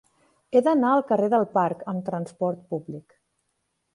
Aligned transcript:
He 0.53 0.61
d'anar 0.67 0.93
al 0.93 1.03
carrer 1.11 1.29
del 1.33 1.45
Parc 1.59 1.85
amb 1.93 2.03
trasport 2.09 2.65
públic. 2.75 3.17